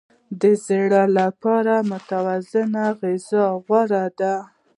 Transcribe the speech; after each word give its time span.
د 0.41 0.43
زړه 0.65 1.03
لپاره 1.19 1.73
متوازنه 1.89 2.83
غذا 2.99 3.45
غوره 3.65 4.05
ده. 4.19 4.35